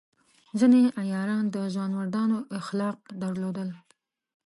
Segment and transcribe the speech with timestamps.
[0.59, 3.69] ځینې عیاران د ځوانمردانو اخلاق درلودل.